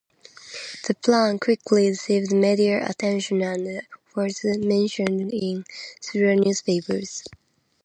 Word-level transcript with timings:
The 0.87 0.95
plan 0.95 1.37
quickly 1.37 1.87
received 1.89 2.33
media 2.33 2.89
attention 2.89 3.43
and 3.43 3.83
was 4.15 4.43
mentioned 4.43 5.31
in 5.31 5.63
several 6.01 6.37
newspapers. 6.39 7.23